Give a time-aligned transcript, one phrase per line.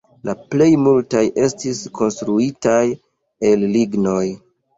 [0.27, 2.79] La plej multaj estis konstruitaj
[3.53, 4.25] el lignoj.